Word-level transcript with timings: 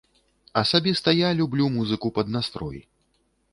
Асабіста 0.61 1.13
я 1.17 1.29
люблю 1.43 1.69
музыку 1.77 2.13
пад 2.19 2.35
настрой. 2.39 2.83